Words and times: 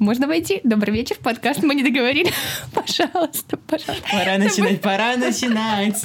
Можно 0.00 0.26
войти? 0.26 0.62
Добрый 0.64 0.94
вечер, 0.94 1.16
подкаст 1.22 1.62
мы 1.62 1.74
не 1.74 1.82
договорили. 1.82 2.32
Пожалуйста, 2.74 3.58
пожалуйста. 3.58 4.08
Пора 4.10 4.38
начинать, 4.38 4.80
пора 4.80 5.16
начинать. 5.18 6.02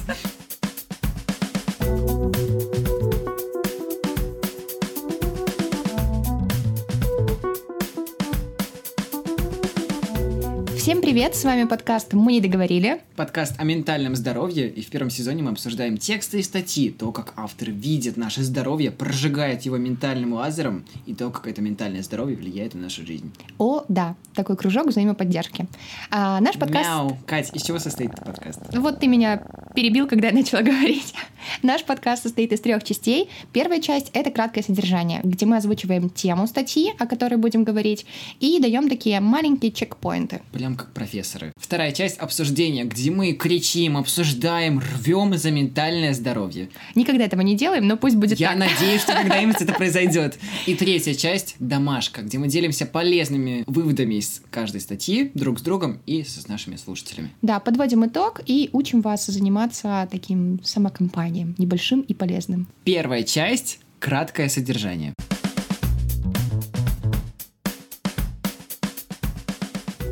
Всем 10.85 11.01
привет, 11.01 11.35
с 11.35 11.43
вами 11.43 11.63
подкаст 11.63 12.13
«Мы 12.13 12.33
не 12.33 12.41
договорили». 12.41 13.01
Подкаст 13.15 13.55
о 13.57 13.63
ментальном 13.63 14.15
здоровье, 14.15 14.69
и 14.69 14.83
в 14.83 14.87
первом 14.91 15.09
сезоне 15.09 15.41
мы 15.41 15.49
обсуждаем 15.49 15.97
тексты 15.97 16.37
и 16.37 16.43
статьи, 16.43 16.91
то, 16.91 17.11
как 17.11 17.33
автор 17.37 17.71
видит 17.71 18.17
наше 18.17 18.43
здоровье, 18.43 18.91
прожигает 18.91 19.63
его 19.63 19.77
ментальным 19.77 20.33
лазером, 20.33 20.85
и 21.07 21.15
то, 21.15 21.31
как 21.31 21.47
это 21.47 21.59
ментальное 21.59 22.03
здоровье 22.03 22.37
влияет 22.37 22.75
на 22.75 22.81
нашу 22.81 23.03
жизнь. 23.03 23.33
О, 23.57 23.83
да, 23.87 24.15
такой 24.35 24.55
кружок 24.57 24.85
взаимоподдержки. 24.85 25.65
А, 26.11 26.39
наш 26.39 26.55
подкаст... 26.55 26.87
Мяу. 26.87 27.17
Кать, 27.25 27.49
из 27.55 27.63
чего 27.63 27.79
состоит 27.79 28.13
этот 28.13 28.25
подкаст? 28.25 28.61
Вот 28.75 28.99
ты 28.99 29.07
меня 29.07 29.41
перебил, 29.73 30.07
когда 30.07 30.27
я 30.27 30.33
начала 30.35 30.61
говорить. 30.63 31.15
Наш 31.63 31.83
подкаст 31.83 32.21
состоит 32.21 32.53
из 32.53 32.61
трех 32.61 32.83
частей. 32.83 33.29
Первая 33.53 33.81
часть— 33.81 34.11
это 34.13 34.29
краткое 34.29 34.61
содержание, 34.61 35.21
где 35.23 35.47
мы 35.47 35.57
озвучиваем 35.57 36.11
тему 36.11 36.45
статьи, 36.45 36.93
о 36.99 37.07
которой 37.07 37.37
будем 37.37 37.63
говорить, 37.63 38.05
и 38.39 38.59
даем 38.59 38.87
такие 38.87 39.19
маленькие 39.19 39.71
чекпоинты. 39.71 40.43
Прям 40.51 40.74
как 40.75 40.91
профессоры. 40.91 41.51
Вторая 41.57 41.91
часть 41.91 42.17
обсуждения, 42.17 42.85
где 42.85 43.11
мы 43.11 43.33
кричим, 43.33 43.97
обсуждаем, 43.97 44.79
рвем 44.79 45.37
за 45.37 45.51
ментальное 45.51 46.13
здоровье. 46.13 46.69
Никогда 46.95 47.25
этого 47.25 47.41
не 47.41 47.55
делаем, 47.55 47.87
но 47.87 47.97
пусть 47.97 48.15
будет 48.15 48.39
Я 48.39 48.49
так. 48.49 48.57
надеюсь, 48.59 49.01
что 49.01 49.13
когда-нибудь 49.13 49.61
это 49.61 49.73
произойдет. 49.77 50.37
И 50.65 50.75
третья 50.75 51.13
часть— 51.13 51.55
домашка, 51.59 52.21
где 52.21 52.37
мы 52.37 52.47
делимся 52.47 52.85
полезными 52.85 53.63
выводами 53.67 54.15
из 54.15 54.41
каждой 54.49 54.81
статьи 54.81 55.31
друг 55.33 55.59
с 55.59 55.61
другом 55.61 55.99
и 56.05 56.23
с 56.23 56.47
нашими 56.47 56.75
слушателями. 56.75 57.31
Да, 57.41 57.59
подводим 57.59 58.05
итог 58.05 58.41
и 58.45 58.69
учим 58.73 59.01
вас 59.01 59.25
заниматься 59.25 60.07
таким 60.11 60.59
самокомпанием, 60.63 61.55
небольшим 61.57 62.01
и 62.01 62.13
полезным. 62.13 62.67
Первая 62.83 63.23
часть— 63.23 63.79
краткое 63.99 64.49
содержание. 64.49 65.13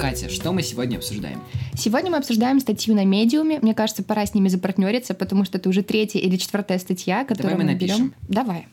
Катя, 0.04 0.28
что 0.30 0.52
мы 0.52 0.64
сегодня 0.64 0.98
обсуждаем? 0.98 1.42
Сегодня 1.78 2.12
мы 2.12 2.18
обсуждаем 2.18 2.60
статью 2.60 2.94
на 2.94 3.06
медиуме. 3.06 3.60
Мне 3.62 3.74
кажется, 3.74 4.04
пора 4.04 4.26
с 4.26 4.34
ними 4.34 4.50
запартнериться, 4.50 5.14
потому 5.14 5.46
что 5.46 5.60
это 5.60 5.70
уже 5.70 5.82
третья 5.82 6.20
или 6.20 6.36
четвертая 6.36 6.78
статья, 6.78 7.24
которую 7.24 7.56
мы 7.56 7.64
мы 7.64 7.72
напишем. 7.72 7.98
берем. 7.98 8.14
Давай. 8.28 8.68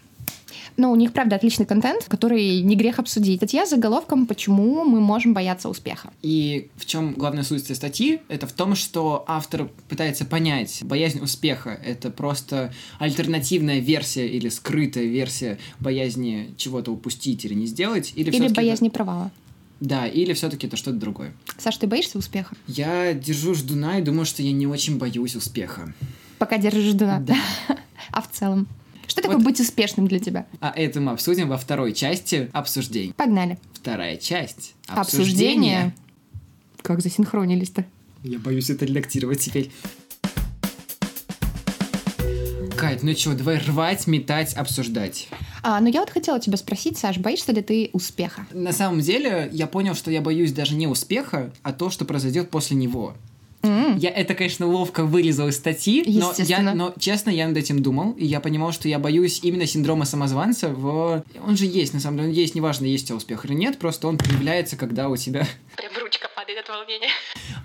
Но 0.76 0.90
у 0.90 0.96
них, 0.96 1.12
правда, 1.12 1.36
отличный 1.36 1.66
контент, 1.66 2.06
который 2.08 2.62
не 2.62 2.74
грех 2.74 2.98
обсудить. 2.98 3.36
Статья 3.36 3.64
с 3.64 3.70
заголовком 3.70 4.26
«Почему 4.26 4.82
мы 4.82 5.00
можем 5.00 5.32
бояться 5.32 5.68
успеха». 5.68 6.10
И 6.20 6.68
в 6.74 6.84
чем 6.84 7.14
главная 7.14 7.44
суть 7.44 7.62
этой 7.62 7.76
статьи? 7.76 8.18
Это 8.26 8.48
в 8.48 8.52
том, 8.52 8.74
что 8.74 9.24
автор 9.28 9.70
пытается 9.88 10.24
понять, 10.24 10.80
боязнь 10.82 11.20
успеха— 11.20 11.78
это 11.86 12.10
просто 12.10 12.72
альтернативная 12.98 13.78
версия 13.78 14.26
или 14.26 14.48
скрытая 14.48 15.04
версия 15.04 15.60
боязни 15.78 16.54
чего-то 16.56 16.90
упустить 16.90 17.44
или 17.44 17.54
не 17.54 17.66
сделать, 17.66 18.14
или, 18.16 18.30
Или 18.32 18.48
боязни 18.48 18.88
это- 18.88 18.96
провала. 18.96 19.30
Да, 19.80 20.06
или 20.06 20.34
все-таки 20.34 20.66
это 20.66 20.76
что-то 20.76 20.98
другое. 20.98 21.32
Саш, 21.58 21.78
ты 21.78 21.86
боишься 21.86 22.18
успеха? 22.18 22.54
Я 22.66 23.14
держу 23.14 23.54
ждуна 23.54 23.98
и 23.98 24.02
думаю, 24.02 24.26
что 24.26 24.42
я 24.42 24.52
не 24.52 24.66
очень 24.66 24.98
боюсь 24.98 25.36
успеха. 25.36 25.94
Пока 26.38 26.58
держишь 26.58 26.84
ждуна. 26.92 27.20
Да. 27.20 27.36
А 28.12 28.22
в 28.22 28.30
целом? 28.30 28.66
Что 29.06 29.22
такое 29.22 29.36
Вот. 29.36 29.44
быть 29.44 29.60
успешным 29.60 30.06
для 30.08 30.18
тебя? 30.18 30.46
А 30.60 30.72
это 30.74 31.00
мы 31.00 31.12
обсудим 31.12 31.48
во 31.48 31.56
второй 31.58 31.92
части 31.92 32.48
обсуждений. 32.52 33.12
Погнали. 33.16 33.58
Вторая 33.74 34.16
часть 34.16 34.74
Обсуждение. 34.88 35.94
Как 36.82 37.00
засинхронились-то? 37.02 37.84
Я 38.22 38.38
боюсь 38.38 38.68
это 38.70 38.84
редактировать 38.84 39.40
теперь. 39.40 39.70
Кать, 42.80 43.02
ну 43.02 43.14
что, 43.14 43.34
давай 43.34 43.58
рвать, 43.58 44.06
метать, 44.06 44.54
обсуждать. 44.54 45.28
А, 45.62 45.78
ну 45.80 45.88
я 45.88 46.00
вот 46.00 46.08
хотела 46.08 46.40
тебя 46.40 46.56
спросить, 46.56 46.96
Саш, 46.96 47.18
боишься 47.18 47.52
ли 47.52 47.60
ты 47.60 47.90
успеха? 47.92 48.46
На 48.52 48.72
самом 48.72 49.02
деле, 49.02 49.50
я 49.52 49.66
понял, 49.66 49.94
что 49.94 50.10
я 50.10 50.22
боюсь 50.22 50.52
даже 50.52 50.74
не 50.74 50.86
успеха, 50.86 51.52
а 51.62 51.74
то, 51.74 51.90
что 51.90 52.06
произойдет 52.06 52.48
после 52.48 52.78
него. 52.78 53.12
М. 53.62 53.98
Я 53.98 54.08
это, 54.08 54.32
конечно, 54.32 54.66
ловко 54.66 55.04
вырезал 55.04 55.48
из 55.48 55.56
статьи, 55.56 56.02
но, 56.06 56.10
я, 56.10 56.28
Естественно. 56.30 56.74
но 56.74 56.94
честно, 56.98 57.28
я 57.28 57.46
над 57.46 57.58
этим 57.58 57.82
думал, 57.82 58.12
и 58.12 58.24
я 58.24 58.40
понимал, 58.40 58.72
что 58.72 58.88
я 58.88 58.98
боюсь 58.98 59.40
именно 59.42 59.66
синдрома 59.66 60.06
самозванца. 60.06 60.70
В... 60.70 61.22
Он 61.46 61.56
же 61.58 61.66
есть, 61.66 61.92
на 61.92 62.00
самом 62.00 62.16
деле, 62.16 62.28
он 62.30 62.34
есть, 62.34 62.54
неважно, 62.54 62.86
есть 62.86 63.04
у 63.04 63.06
тебя 63.08 63.16
успех 63.16 63.44
или 63.44 63.52
нет, 63.52 63.78
просто 63.78 64.08
он 64.08 64.16
проявляется, 64.16 64.78
когда 64.78 65.10
у 65.10 65.18
тебя... 65.18 65.46
Прям 65.76 65.92
ручка 66.02 66.29
падает 66.50 66.58
от 66.58 66.68
волнения. 66.68 67.08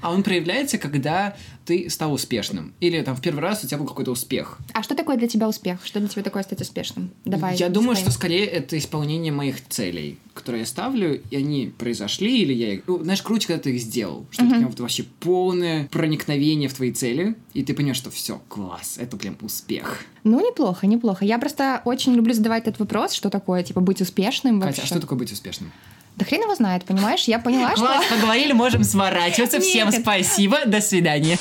А 0.02 0.12
он 0.12 0.24
проявляется, 0.24 0.78
когда 0.78 1.36
ты 1.66 1.90
стал 1.90 2.14
успешным. 2.14 2.74
Или 2.80 3.02
там 3.02 3.16
в 3.16 3.22
первый 3.22 3.40
раз 3.40 3.64
у 3.64 3.68
тебя 3.68 3.80
был 3.80 3.88
какой-то 3.88 4.12
успех. 4.12 4.60
А 4.74 4.84
что 4.84 4.94
такое 4.94 5.18
для 5.18 5.28
тебя 5.28 5.48
успех? 5.48 5.80
Что 5.84 6.00
для 6.00 6.08
тебя 6.08 6.22
такое 6.22 6.44
стать 6.44 6.62
успешным? 6.62 7.12
Давай. 7.24 7.56
я 7.56 7.70
думаю, 7.70 7.96
что 7.96 8.12
скорее 8.12 8.46
это 8.46 8.78
исполнение 8.78 9.32
моих 9.32 9.68
целей, 9.68 10.20
которые 10.34 10.62
я 10.62 10.66
ставлю, 10.68 11.22
и 11.32 11.36
они 11.36 11.74
произошли, 11.76 12.42
или 12.42 12.54
я 12.54 12.74
их... 12.74 12.84
Ну, 12.86 13.02
знаешь, 13.02 13.22
круче, 13.22 13.48
когда 13.48 13.64
ты 13.64 13.74
их 13.74 13.82
сделал. 13.82 14.28
Что 14.30 14.44
это 14.44 14.56
прям 14.56 14.68
вот 14.68 14.80
вообще 14.80 15.04
полное 15.04 15.88
проникновение 15.88 16.70
в 16.70 16.74
твои 16.74 16.92
цели, 16.92 17.36
и 17.54 17.64
ты 17.64 17.74
понимаешь, 17.74 17.98
что 17.98 18.12
все, 18.12 18.40
класс, 18.48 18.98
это 19.00 19.18
прям 19.18 19.38
успех. 19.42 20.02
Ну, 20.24 20.40
неплохо, 20.46 20.86
неплохо. 20.86 21.26
Я 21.26 21.40
просто 21.40 21.82
очень 21.86 22.14
люблю 22.14 22.34
задавать 22.34 22.64
этот 22.64 22.80
вопрос, 22.80 23.14
что 23.14 23.30
такое, 23.30 23.64
типа, 23.64 23.82
быть 23.82 24.02
успешным 24.02 24.60
Катя, 24.60 24.68
вообще. 24.68 24.82
а 24.84 24.86
что 24.86 25.00
такое 25.00 25.18
быть 25.18 25.32
успешным? 25.32 25.72
Да 26.16 26.26
хрен 26.26 26.44
его 26.44 26.56
знает, 26.56 26.86
понимаешь? 26.86 27.24
Я 27.26 27.40
поняла, 27.40 27.72
что... 27.76 27.86
Класс, 27.86 28.06
поговорили, 28.10 28.54
можем 28.54 28.84
сворачиваться. 28.84 29.60
Всем 29.60 29.92
спасибо, 29.92 30.60
до 30.66 30.82
свидания. 30.82 31.38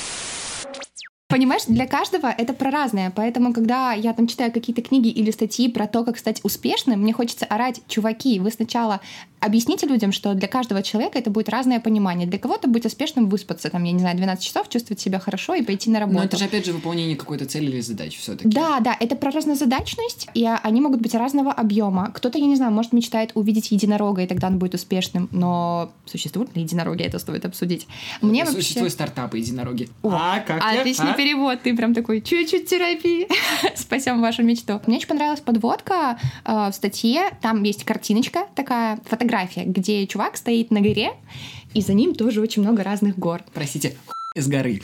Понимаешь, 1.27 1.63
для 1.67 1.87
каждого 1.87 2.27
это 2.27 2.53
про 2.53 2.69
разное, 2.69 3.11
поэтому, 3.13 3.51
когда 3.51 3.93
я 3.93 4.13
там 4.13 4.27
читаю 4.27 4.51
какие-то 4.51 4.83
книги 4.83 5.09
или 5.09 5.31
статьи 5.31 5.67
про 5.69 5.87
то, 5.87 6.03
как 6.03 6.19
стать 6.19 6.39
успешным, 6.43 7.01
мне 7.01 7.13
хочется 7.13 7.45
орать, 7.45 7.81
чуваки, 7.87 8.39
вы 8.39 8.51
сначала 8.51 9.01
объясните 9.45 9.87
людям, 9.87 10.11
что 10.11 10.33
для 10.33 10.47
каждого 10.47 10.81
человека 10.81 11.19
это 11.19 11.29
будет 11.29 11.49
разное 11.49 11.79
понимание. 11.79 12.27
Для 12.27 12.39
кого-то 12.39 12.67
быть 12.67 12.85
успешным 12.85 13.29
выспаться, 13.29 13.69
там, 13.69 13.83
я 13.83 13.91
не 13.91 13.99
знаю, 13.99 14.17
12 14.17 14.43
часов, 14.43 14.69
чувствовать 14.69 14.99
себя 14.99 15.19
хорошо 15.19 15.55
и 15.55 15.61
пойти 15.61 15.89
на 15.89 15.99
работу. 15.99 16.19
Но 16.19 16.23
это 16.25 16.37
же, 16.37 16.45
опять 16.45 16.65
же, 16.65 16.73
выполнение 16.73 17.15
какой-то 17.15 17.45
цели 17.45 17.65
или 17.65 17.81
задачи 17.81 18.19
все-таки. 18.19 18.49
Да, 18.49 18.79
да, 18.79 18.95
это 18.99 19.15
про 19.15 19.31
разнозадачность, 19.31 20.27
и 20.33 20.47
они 20.63 20.81
могут 20.81 21.01
быть 21.01 21.13
разного 21.13 21.51
объема. 21.51 22.11
Кто-то, 22.13 22.37
я 22.37 22.45
не 22.45 22.55
знаю, 22.55 22.71
может 22.71 22.93
мечтает 22.93 23.31
увидеть 23.35 23.71
единорога, 23.71 24.23
и 24.23 24.27
тогда 24.27 24.47
он 24.47 24.57
будет 24.57 24.73
успешным, 24.73 25.29
но 25.31 25.91
существуют 26.05 26.55
ли 26.55 26.63
единороги, 26.63 27.03
это 27.03 27.19
стоит 27.19 27.45
обсудить. 27.45 27.87
Мне 28.21 28.43
вообще... 28.43 28.61
Существуют 28.61 28.93
стартапы, 28.93 29.37
единороги. 29.37 29.89
О, 30.01 30.09
а, 30.11 30.39
как 30.39 30.61
я? 30.63 30.81
Отличный 30.81 31.11
А? 31.11 31.13
перевод, 31.13 31.61
ты 31.61 31.75
прям 31.75 31.93
такой, 31.93 32.21
чуть-чуть 32.21 32.67
терапии, 32.67 33.27
спасем 33.75 34.21
вашу 34.21 34.43
мечту. 34.43 34.81
Мне 34.87 34.97
очень 34.97 35.07
понравилась 35.07 35.41
подводка 35.41 36.17
э, 36.43 36.69
в 36.71 36.73
статье, 36.73 37.29
там 37.41 37.63
есть 37.63 37.83
картиночка, 37.83 38.47
такая 38.55 38.99
фотография, 39.05 39.34
где 39.65 40.07
чувак 40.07 40.37
стоит 40.37 40.71
на 40.71 40.81
горе, 40.81 41.13
и 41.73 41.81
за 41.81 41.93
ним 41.93 42.15
тоже 42.15 42.41
очень 42.41 42.61
много 42.61 42.83
разных 42.83 43.17
гор. 43.19 43.43
Простите, 43.53 43.95
из 44.33 44.47
горы. 44.47 44.81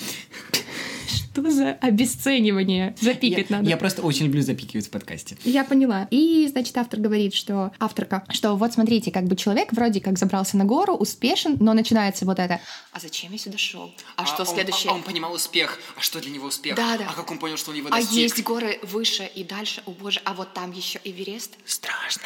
Что 1.33 1.49
за 1.49 1.71
обесценивание? 1.73 2.93
Запикать 2.99 3.49
я, 3.49 3.55
надо. 3.57 3.69
я 3.69 3.77
просто 3.77 4.01
очень 4.01 4.25
люблю 4.25 4.41
запикивать 4.41 4.87
в 4.87 4.89
подкасте. 4.89 5.37
Я 5.45 5.63
поняла. 5.63 6.07
И, 6.11 6.45
значит, 6.51 6.77
автор 6.77 6.99
говорит, 6.99 7.33
что 7.33 7.71
авторка, 7.79 8.25
что 8.29 8.55
вот 8.57 8.73
смотрите, 8.73 9.11
как 9.11 9.23
бы 9.23 9.37
человек 9.37 9.71
вроде 9.71 10.01
как 10.01 10.19
забрался 10.19 10.57
на 10.57 10.65
гору, 10.65 10.93
успешен, 10.93 11.55
но 11.61 11.73
начинается 11.73 12.25
вот 12.25 12.37
это. 12.37 12.59
А 12.91 12.99
зачем 12.99 13.31
я 13.31 13.37
сюда 13.37 13.57
шел? 13.57 13.93
А, 14.17 14.25
что 14.25 14.41
он- 14.41 14.47
следующее? 14.47 14.91
а 14.91 14.95
он 14.95 15.03
понимал 15.03 15.31
успех. 15.33 15.79
А 15.97 16.01
что 16.01 16.19
для 16.19 16.31
него 16.31 16.47
успех? 16.47 16.75
Да, 16.75 16.97
да. 16.97 17.07
А 17.09 17.13
как 17.13 17.31
он 17.31 17.39
понял, 17.39 17.55
что 17.55 17.71
он 17.71 17.77
его 17.77 17.87
А 17.87 17.91
достиг? 17.91 18.11
есть 18.17 18.43
горы 18.43 18.79
выше 18.83 19.29
и 19.33 19.45
дальше, 19.45 19.81
о 19.85 19.91
боже, 19.91 20.19
а 20.25 20.33
вот 20.33 20.53
там 20.53 20.73
еще 20.73 20.99
Эверест. 21.05 21.51
Страшно. 21.65 22.23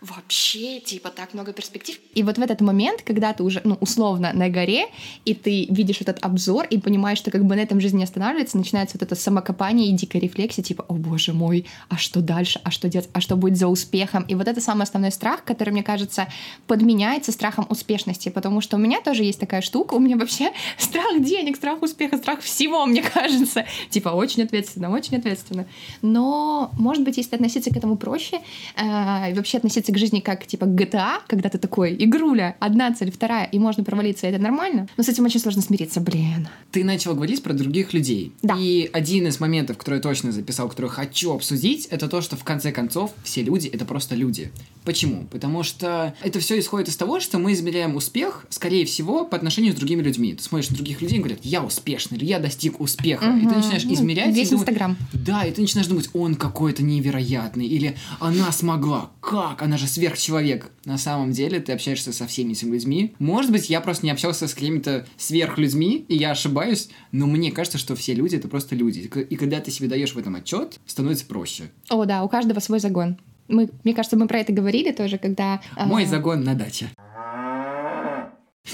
Вообще, 0.00 0.78
типа, 0.78 1.10
так 1.10 1.34
много 1.34 1.52
перспектив. 1.52 1.98
И 2.14 2.22
вот 2.22 2.38
в 2.38 2.40
этот 2.40 2.60
момент, 2.60 3.02
когда 3.02 3.32
ты 3.32 3.42
уже, 3.42 3.60
ну, 3.64 3.76
условно, 3.80 4.30
на 4.32 4.48
горе, 4.48 4.86
и 5.24 5.34
ты 5.34 5.66
видишь 5.70 6.00
этот 6.00 6.24
обзор 6.24 6.66
и 6.66 6.78
понимаешь, 6.78 7.18
что 7.18 7.32
как 7.32 7.44
бы 7.44 7.56
на 7.56 7.60
этом 7.60 7.80
жизнь 7.80 7.96
не 7.96 8.04
останавливается, 8.04 8.58
начинается 8.58 8.96
вот 8.96 9.02
это 9.02 9.16
самокопание 9.16 9.88
и 9.88 9.92
дикая 9.92 10.20
рефлексия, 10.20 10.62
типа, 10.62 10.84
о 10.86 10.94
боже 10.94 11.32
мой, 11.32 11.66
а 11.88 11.96
что 11.96 12.20
дальше, 12.20 12.60
а 12.62 12.70
что 12.70 12.88
делать, 12.88 13.08
а 13.12 13.20
что 13.20 13.34
будет 13.34 13.58
за 13.58 13.66
успехом? 13.66 14.22
И 14.28 14.36
вот 14.36 14.46
это 14.46 14.60
самый 14.60 14.84
основной 14.84 15.10
страх, 15.10 15.42
который, 15.42 15.70
мне 15.70 15.82
кажется, 15.82 16.28
подменяется 16.68 17.32
страхом 17.32 17.66
успешности, 17.68 18.28
потому 18.28 18.60
что 18.60 18.76
у 18.76 18.78
меня 18.78 19.00
тоже 19.00 19.24
есть 19.24 19.40
такая 19.40 19.62
штука, 19.62 19.94
у 19.94 19.98
меня 19.98 20.16
вообще 20.16 20.52
страх 20.78 21.20
денег, 21.20 21.56
страх 21.56 21.82
успеха, 21.82 22.18
страх 22.18 22.40
всего, 22.40 22.86
мне 22.86 23.02
кажется. 23.02 23.64
Типа, 23.90 24.10
очень 24.10 24.44
ответственно, 24.44 24.92
очень 24.92 25.16
ответственно. 25.16 25.66
Но, 26.02 26.70
может 26.78 27.02
быть, 27.02 27.16
если 27.16 27.34
относиться 27.34 27.70
к 27.70 27.76
этому 27.76 27.96
проще, 27.96 28.40
э, 28.76 29.30
и 29.30 29.34
вообще 29.34 29.58
относиться 29.58 29.87
к 29.92 29.98
жизни 29.98 30.20
как, 30.20 30.46
типа, 30.46 30.64
GTA, 30.64 31.20
когда 31.26 31.48
ты 31.48 31.58
такой, 31.58 31.96
игруля, 31.98 32.56
одна 32.60 32.92
цель, 32.94 33.10
вторая, 33.10 33.46
и 33.46 33.58
можно 33.58 33.84
провалиться, 33.84 34.26
и 34.26 34.30
это 34.30 34.40
нормально. 34.40 34.88
Но 34.96 35.02
с 35.04 35.08
этим 35.08 35.24
очень 35.24 35.40
сложно 35.40 35.62
смириться, 35.62 36.00
блин. 36.00 36.48
Ты 36.70 36.84
начал 36.84 37.14
говорить 37.14 37.42
про 37.42 37.52
других 37.52 37.92
людей. 37.92 38.32
Да. 38.42 38.56
И 38.58 38.88
один 38.92 39.26
из 39.26 39.40
моментов, 39.40 39.78
который 39.78 39.96
я 39.96 40.02
точно 40.02 40.32
записал, 40.32 40.68
который 40.68 40.90
хочу 40.90 41.32
обсудить, 41.32 41.86
это 41.86 42.08
то, 42.08 42.20
что 42.20 42.36
в 42.36 42.44
конце 42.44 42.72
концов 42.72 43.12
все 43.22 43.42
люди— 43.42 43.68
это 43.72 43.84
просто 43.84 44.14
люди. 44.14 44.50
Почему? 44.88 45.26
Потому 45.30 45.64
что 45.64 46.14
это 46.22 46.40
все 46.40 46.58
исходит 46.58 46.88
из 46.88 46.96
того, 46.96 47.20
что 47.20 47.38
мы 47.38 47.52
измеряем 47.52 47.94
успех, 47.94 48.46
скорее 48.48 48.86
всего, 48.86 49.26
по 49.26 49.36
отношению 49.36 49.74
с 49.74 49.76
другими 49.76 50.00
людьми. 50.00 50.32
Ты 50.32 50.42
смотришь 50.42 50.70
на 50.70 50.76
других 50.76 51.02
людей 51.02 51.18
и 51.18 51.20
говорят, 51.20 51.40
я 51.42 51.62
успешный, 51.62 52.16
или 52.16 52.24
я 52.24 52.38
достиг 52.38 52.80
успеха. 52.80 53.26
И 53.26 53.46
ты 53.46 53.54
начинаешь 53.54 53.84
Ну, 53.84 53.92
измерять. 53.92 54.34
Весь 54.34 54.50
Инстаграм. 54.50 54.96
да, 55.12 55.44
и 55.44 55.52
ты 55.52 55.60
начинаешь 55.60 55.88
думать, 55.88 56.08
он 56.14 56.36
какой-то 56.36 56.82
невероятный, 56.82 57.66
или 57.66 57.96
она 58.18 58.50
смогла, 58.50 59.10
как, 59.20 59.60
она 59.60 59.76
же 59.76 59.86
сверхчеловек. 59.86 60.70
На 60.86 60.96
самом 60.96 61.32
деле 61.32 61.60
ты 61.60 61.72
общаешься 61.72 62.14
со 62.14 62.26
всеми 62.26 62.52
этими 62.52 62.72
людьми. 62.72 63.12
Может 63.18 63.52
быть, 63.52 63.68
я 63.68 63.82
просто 63.82 64.06
не 64.06 64.10
общался 64.10 64.48
с 64.48 64.54
какими-то 64.54 65.06
сверхлюдьми, 65.18 66.06
и 66.08 66.16
я 66.16 66.30
ошибаюсь, 66.30 66.88
но 67.12 67.26
мне 67.26 67.52
кажется, 67.52 67.76
что 67.76 67.94
все 67.94 68.14
люди 68.14 68.36
это 68.36 68.48
просто 68.48 68.74
люди. 68.74 69.00
И 69.00 69.36
когда 69.36 69.60
ты 69.60 69.70
себе 69.70 69.86
даешь 69.88 70.14
в 70.14 70.18
этом 70.18 70.34
отчет, 70.34 70.80
становится 70.86 71.26
проще. 71.26 71.64
О, 71.90 72.06
да, 72.06 72.24
у 72.24 72.28
каждого 72.30 72.60
свой 72.60 72.80
загон. 72.80 73.18
Мы, 73.48 73.68
мне 73.84 73.94
кажется, 73.94 74.16
мы 74.16 74.26
про 74.28 74.38
это 74.40 74.52
говорили 74.52 74.92
тоже, 74.92 75.18
когда... 75.18 75.60
а, 75.76 75.86
Мой 75.86 76.04
загон 76.04 76.44
на 76.44 76.54
даче. 76.54 76.90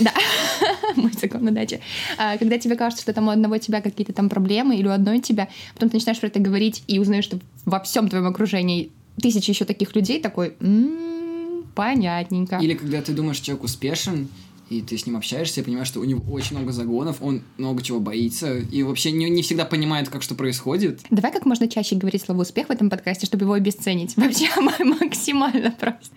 Да, 0.00 0.12
мой 0.97 1.12
закон 1.12 1.44
на 1.44 1.53
даче. 1.53 1.81
А, 2.19 2.37
Когда 2.38 2.59
тебе 2.59 2.75
кажется, 2.75 3.03
что 3.03 3.12
там 3.12 3.29
у 3.29 3.31
одного 3.31 3.59
тебя 3.59 3.81
какие-то 3.81 4.12
там 4.12 4.29
проблемы 4.29 4.76
или 4.76 4.87
у 4.88 4.91
одной 4.91 5.21
тебя, 5.21 5.49
потом 5.75 5.88
ты 5.91 5.97
начинаешь 5.97 6.19
про 6.21 6.26
это 6.26 6.41
говорить 6.41 6.82
и 6.88 6.99
узнаешь, 6.99 7.25
что 7.25 7.38
во 7.65 7.79
всем 7.81 8.09
твоем 8.09 8.26
окружении 8.26 8.91
тысячи 9.23 9.50
еще 9.50 9.65
таких 9.65 9.94
людей, 9.94 10.21
такой, 10.21 10.55
«М, 10.61 11.65
понятненько. 11.77 12.56
Или 12.56 12.75
когда 12.75 13.00
ты 13.03 13.12
думаешь, 13.12 13.38
человек 13.38 13.65
успешен, 13.65 14.29
и 14.71 14.81
ты 14.83 14.97
с 14.97 15.07
ним 15.07 15.17
общаешься, 15.17 15.61
и 15.61 15.65
понимаешь, 15.65 15.89
что 15.89 16.01
у 16.01 16.05
него 16.05 16.23
очень 16.33 16.57
много 16.57 16.73
загонов, 16.73 17.19
он 17.21 17.43
много 17.59 17.83
чего 17.83 18.01
боится, 18.01 18.57
и 18.59 18.83
вообще 18.83 19.13
не, 19.13 19.29
не 19.29 19.43
всегда 19.43 19.65
понимает, 19.65 20.09
как 20.09 20.23
что 20.23 20.35
происходит. 20.35 21.01
Давай 21.11 21.33
как 21.33 21.47
можно 21.47 21.69
чаще 21.69 21.97
говорить 21.97 22.23
слово 22.23 22.43
успех 22.43 22.69
в 22.69 22.71
этом 22.71 22.91
подкасте, 22.91 23.27
чтобы 23.27 23.45
его 23.45 23.53
обесценить. 23.53 24.17
Вообще 24.25 24.49
максимально 25.05 25.71
просто. 25.71 26.15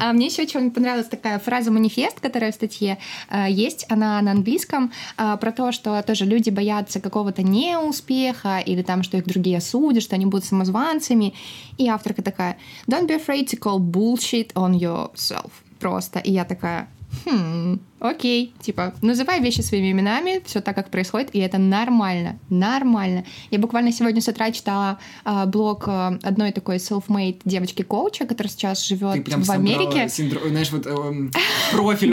А 0.00 0.12
мне 0.12 0.26
еще 0.26 0.42
очень 0.42 0.70
понравилась 0.70 1.08
такая 1.08 1.38
фраза 1.38 1.70
манифест, 1.70 2.20
которая 2.20 2.52
в 2.52 2.54
статье 2.54 2.98
а, 3.28 3.48
есть. 3.48 3.86
Она 3.88 4.20
на 4.22 4.32
английском 4.32 4.92
а, 5.16 5.36
про 5.36 5.52
то, 5.52 5.72
что 5.72 6.02
тоже 6.02 6.24
люди 6.24 6.50
боятся 6.50 7.00
какого-то 7.00 7.42
неуспеха 7.42 8.58
или 8.58 8.82
там, 8.82 9.02
что 9.02 9.16
их 9.16 9.26
другие 9.26 9.58
осудят, 9.58 10.02
что 10.02 10.14
они 10.14 10.26
будут 10.26 10.44
самозванцами. 10.44 11.34
И 11.78 11.88
авторка 11.88 12.22
такая: 12.22 12.56
Don't 12.86 13.06
be 13.06 13.24
afraid 13.24 13.46
to 13.46 13.58
call 13.58 13.78
bullshit 13.78 14.52
on 14.54 14.78
yourself. 14.78 15.50
Просто. 15.78 16.18
И 16.18 16.32
я 16.32 16.44
такая, 16.44 16.88
хм, 17.24 17.80
окей, 17.98 18.52
типа, 18.60 18.94
называй 19.02 19.40
вещи 19.40 19.60
своими 19.60 19.90
именами, 19.92 20.40
все 20.46 20.60
так, 20.60 20.74
как 20.76 20.90
происходит, 20.90 21.30
и 21.34 21.38
это 21.38 21.58
нормально, 21.58 22.38
нормально. 22.48 23.24
Я 23.50 23.58
буквально 23.58 23.92
сегодня 23.92 24.20
с 24.22 24.28
утра 24.28 24.50
читала 24.52 24.98
а, 25.24 25.46
блог 25.46 25.84
а, 25.86 26.18
одной 26.22 26.52
такой 26.52 26.76
self-made 26.76 27.40
девочки-коуча, 27.44 28.26
которая 28.26 28.50
сейчас 28.50 28.84
живет 28.86 29.26
в 29.28 29.50
Америке. 29.50 30.04
синдро- 30.08 30.48
знаешь, 30.48 30.70
вот 30.70 30.86
эм, 30.86 31.30
профиль 31.72 32.10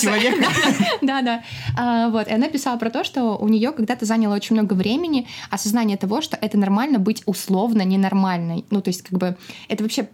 человека. 0.00 0.46
Да, 1.02 1.22
да. 1.22 1.42
А, 1.76 2.08
Вот. 2.10 2.26
И 2.28 2.32
она 2.32 2.48
писала 2.48 2.76
про 2.78 2.90
то, 2.90 3.04
что 3.04 3.36
у 3.36 3.48
нее 3.48 3.72
когда-то 3.72 4.04
заняло 4.04 4.34
очень 4.34 4.56
много 4.56 4.74
времени 4.74 5.26
осознание 5.50 5.96
того, 5.96 6.20
что 6.20 6.36
это 6.40 6.58
нормально 6.58 6.98
быть 6.98 7.22
условно 7.26 7.82
ненормальной. 7.82 8.64
Ну, 8.70 8.80
то 8.80 8.88
есть, 8.88 9.02
как 9.02 9.18
бы, 9.18 9.36
это 9.68 9.82
вообще 9.84 10.08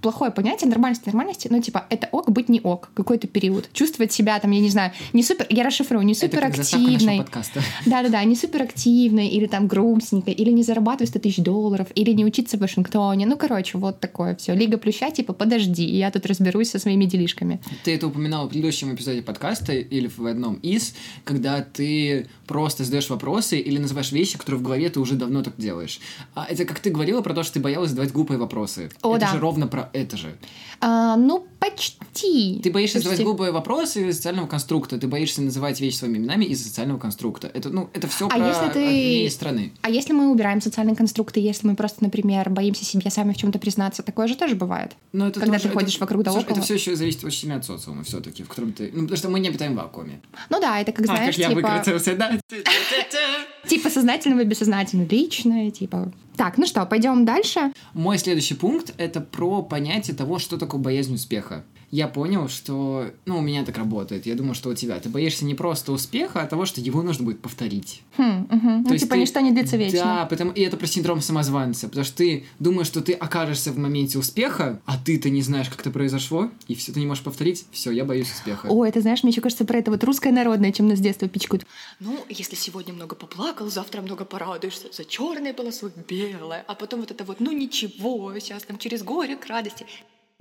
плохое 0.00 0.30
понятие 0.30 0.68
нормальности, 0.68 1.06
нормальности, 1.06 1.48
ну, 1.50 1.60
типа, 1.60 1.86
это 1.90 2.08
ок 2.12 2.30
быть 2.30 2.48
не 2.48 2.60
ок 2.60 2.90
какой-то 2.94 3.26
период. 3.26 3.68
Чувствовать 3.72 4.12
себя 4.12 4.38
там, 4.38 4.50
я 4.50 4.60
не 4.60 4.70
знаю, 4.70 4.92
не 5.12 5.22
супер, 5.22 5.46
я 5.50 5.64
расшифрую, 5.64 6.04
не 6.04 6.14
супер 6.14 6.44
активной. 6.44 7.24
Да-да-да, 7.86 8.24
не 8.24 8.36
суперактивной, 8.36 9.28
или 9.28 9.46
там 9.46 9.66
грустненькой, 9.66 10.34
или 10.34 10.50
не 10.50 10.62
зарабатывать 10.62 11.10
100 11.10 11.18
тысяч 11.18 11.42
долларов, 11.42 11.88
или 11.94 12.12
не 12.12 12.24
учиться 12.24 12.56
в 12.56 12.60
Вашингтоне. 12.60 13.26
Ну, 13.26 13.36
короче, 13.36 13.78
вот 13.78 14.00
такое 14.00 14.34
все. 14.36 14.54
Лига 14.54 14.78
плюща, 14.78 15.10
типа, 15.10 15.32
подожди, 15.32 15.84
я 15.84 16.10
тут 16.10 16.26
разберусь 16.26 16.70
со 16.70 16.78
своими 16.78 17.04
делишками. 17.04 17.60
Ты 17.84 17.94
это 17.94 18.06
упоминал 18.06 18.46
в 18.46 18.50
предыдущем 18.50 18.94
эпизоде 18.94 19.22
подкаста 19.22 19.72
или 19.72 20.08
в 20.08 20.24
одном 20.26 20.54
из, 20.56 20.94
когда 21.24 21.60
ты 21.60 22.26
просто 22.46 22.84
задаешь 22.84 23.10
вопросы 23.10 23.58
или 23.58 23.78
называешь 23.78 24.12
вещи, 24.12 24.38
которые 24.38 24.60
в 24.60 24.62
голове 24.62 24.88
ты 24.88 25.00
уже 25.00 25.14
давно 25.14 25.42
так 25.42 25.54
делаешь. 25.58 26.00
А 26.34 26.46
это 26.48 26.64
как 26.64 26.80
ты 26.80 26.90
говорила 26.90 27.20
про 27.20 27.34
то, 27.34 27.42
что 27.42 27.54
ты 27.54 27.60
боялась 27.60 27.90
задавать 27.90 28.12
глупые 28.12 28.38
вопросы. 28.38 28.90
О, 29.02 29.16
это 29.16 29.26
да. 29.26 29.32
же 29.32 29.40
ровно 29.40 29.65
про 29.68 29.90
это 29.92 30.16
же. 30.16 30.36
А, 30.80 31.16
ну, 31.16 31.46
почти. 31.58 32.60
Ты 32.62 32.70
боишься 32.70 32.98
задавать 32.98 33.16
Почти. 33.18 33.24
глупые 33.24 33.50
вопросы 33.50 34.08
из 34.08 34.16
социального 34.16 34.46
конструкта, 34.46 34.98
ты 34.98 35.08
боишься 35.08 35.40
называть 35.40 35.80
вещи 35.80 35.96
своими 35.96 36.18
именами 36.18 36.44
из 36.44 36.62
социального 36.62 36.98
конструкта. 36.98 37.50
Это, 37.54 37.70
ну, 37.70 37.88
это 37.94 38.08
все 38.08 38.26
А 38.26 38.28
про 38.36 38.46
если 38.48 38.68
ты- 38.72 39.30
страны. 39.30 39.72
А 39.80 39.88
если 39.90 40.12
мы 40.12 40.30
убираем 40.30 40.60
социальные 40.60 40.94
конструкты, 40.96 41.40
если 41.40 41.66
мы 41.66 41.76
просто, 41.76 42.04
например, 42.04 42.50
боимся 42.50 42.84
себе 42.84 43.10
сами 43.10 43.32
в 43.32 43.36
чем-то 43.38 43.58
признаться, 43.58 44.02
такое 44.02 44.28
же 44.28 44.36
тоже 44.36 44.54
бывает. 44.54 44.92
Но 45.12 45.28
это 45.28 45.40
Когда 45.40 45.54
тоже- 45.56 45.68
ты 45.70 45.74
ходишь 45.74 45.94
это- 45.96 46.04
вокруг 46.04 46.22
да 46.24 46.32
слушай, 46.32 46.44
около. 46.44 46.56
Это 46.56 46.64
все 46.64 46.74
еще 46.74 46.94
зависит 46.94 47.24
очень 47.24 47.40
сильно 47.40 47.56
от 47.56 47.64
социума 47.64 48.04
все-таки, 48.04 48.42
в 48.42 48.48
котором 48.48 48.72
ты. 48.72 48.90
Ну, 48.92 49.02
потому 49.02 49.16
что 49.16 49.28
мы 49.30 49.40
не 49.40 49.48
обитаем 49.48 49.72
в 49.72 49.76
вакууме. 49.76 50.20
Ну 50.50 50.60
да, 50.60 50.78
это 50.80 50.92
как, 50.92 51.04
А, 51.06 51.08
знаешь, 51.08 51.34
как 51.36 51.38
я 51.38 51.48
типа, 51.48 51.60
выкрутился, 51.60 52.14
да? 52.16 52.38
типа 53.66 53.90
сознательного 53.90 54.40
и 54.40 54.44
бессознательного, 54.44 55.08
личное, 55.08 55.70
типа. 55.70 56.12
Так, 56.36 56.58
ну 56.58 56.66
что, 56.66 56.84
пойдем 56.84 57.24
дальше. 57.24 57.72
Мой 57.94 58.18
следующий 58.18 58.54
пункт— 58.54 58.94
это 58.98 59.20
про 59.20 59.62
понятие 59.62 60.14
того, 60.14 60.38
что 60.38 60.58
такое 60.58 60.80
боязнь 60.80 61.14
успеха. 61.14 61.64
Я 61.96 62.08
понял, 62.08 62.46
что... 62.50 63.10
Ну, 63.24 63.38
у 63.38 63.40
меня 63.40 63.64
так 63.64 63.78
работает. 63.78 64.26
Я 64.26 64.34
думаю, 64.34 64.54
что 64.54 64.68
у 64.68 64.74
тебя. 64.74 65.00
Ты 65.00 65.08
боишься 65.08 65.46
не 65.46 65.54
просто 65.54 65.92
успеха, 65.92 66.42
а 66.42 66.46
того, 66.46 66.66
что 66.66 66.78
его 66.82 67.02
нужно 67.02 67.24
будет 67.24 67.40
повторить. 67.40 68.02
Хм, 68.18 68.46
мгм. 68.50 68.60
То 68.84 68.88
Ну, 68.88 68.92
есть 68.92 69.04
типа, 69.04 69.14
ты- 69.14 69.20
ничто 69.22 69.40
не 69.40 69.50
длится 69.50 69.78
вечно. 69.78 70.00
Да, 70.00 70.26
потому... 70.26 70.52
и 70.52 70.60
это 70.60 70.76
про 70.76 70.86
синдром 70.86 71.22
самозванца. 71.22 71.88
Потому 71.88 72.04
что 72.04 72.14
ты 72.18 72.44
думаешь, 72.58 72.86
что 72.86 73.00
ты 73.00 73.14
окажешься 73.14 73.72
в 73.72 73.78
моменте 73.78 74.18
успеха, 74.18 74.78
а 74.84 74.98
ты-то 74.98 75.30
не 75.30 75.40
знаешь, 75.40 75.70
как 75.70 75.80
это 75.80 75.90
произошло, 75.90 76.50
и 76.68 76.74
все 76.74 76.92
ты 76.92 77.00
не 77.00 77.06
можешь 77.06 77.24
повторить. 77.24 77.64
Все, 77.72 77.90
я 77.92 78.04
боюсь 78.04 78.30
успеха. 78.30 78.66
О, 78.68 78.84
это 78.84 79.00
знаешь, 79.00 79.22
мне 79.22 79.32
еще 79.32 79.40
кажется 79.40 79.64
про 79.64 79.78
это 79.78 79.90
вот 79.90 80.04
русское 80.04 80.32
народное, 80.32 80.72
чем 80.72 80.88
нас 80.88 80.98
с 80.98 81.00
детства 81.00 81.28
пичкают. 81.28 81.64
Ну, 82.00 82.18
если 82.28 82.56
сегодня 82.56 82.92
много 82.92 83.16
поплакал, 83.16 83.70
завтра 83.70 84.02
много 84.02 84.26
порадуешься. 84.26 84.88
За 84.92 85.06
черной 85.06 85.54
полосой 85.54 85.92
белое. 86.06 86.62
А 86.68 86.74
потом 86.74 87.00
вот 87.00 87.10
это 87.10 87.24
вот, 87.24 87.40
ну 87.40 87.52
ничего, 87.52 88.38
сейчас 88.38 88.64
там 88.64 88.76
через 88.76 89.02
горе 89.02 89.36
к 89.36 89.46
радости. 89.46 89.86